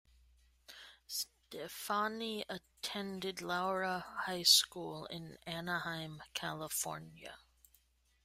Stefani 1.05 2.43
attended 2.49 3.35
Loara 3.35 4.01
High 4.25 4.41
School 4.41 5.05
in 5.05 5.37
Anaheim, 5.45 6.23
California. 6.33 7.37